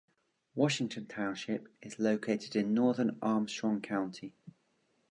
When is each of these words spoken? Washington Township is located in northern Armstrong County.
Washington 0.55 1.05
Township 1.05 1.67
is 1.83 1.99
located 1.99 2.55
in 2.55 2.73
northern 2.73 3.19
Armstrong 3.21 3.81
County. 3.81 4.33